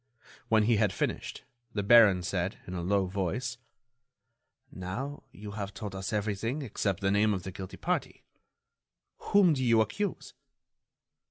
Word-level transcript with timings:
When 0.47 0.63
he 0.63 0.77
had 0.77 0.91
finished, 0.91 1.43
the 1.73 1.83
baron 1.83 2.23
said, 2.23 2.57
in 2.65 2.73
a 2.73 2.81
low 2.81 3.05
voice: 3.05 3.59
"Now, 4.71 5.25
you 5.31 5.51
have 5.51 5.75
told 5.75 5.93
us 5.93 6.11
everything 6.11 6.63
except 6.63 7.01
the 7.01 7.11
name 7.11 7.35
of 7.35 7.43
the 7.43 7.51
guilty 7.51 7.77
party. 7.77 8.23
Whom 9.17 9.53
do 9.53 9.63
you 9.63 9.79
accuse?" 9.79 10.33